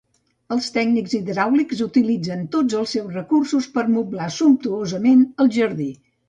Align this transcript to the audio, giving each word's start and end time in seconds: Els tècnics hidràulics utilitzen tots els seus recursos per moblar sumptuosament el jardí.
Els 0.53 0.67
tècnics 0.77 1.11
hidràulics 1.17 1.83
utilitzen 1.85 2.41
tots 2.55 2.77
els 2.79 2.95
seus 2.97 3.13
recursos 3.19 3.69
per 3.77 3.85
moblar 3.99 4.31
sumptuosament 4.39 5.23
el 5.45 5.55
jardí. 5.61 5.89